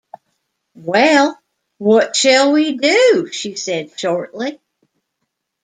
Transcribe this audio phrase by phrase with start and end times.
[0.73, 1.37] “Well,
[1.77, 4.59] what shall we do?” she said shortly.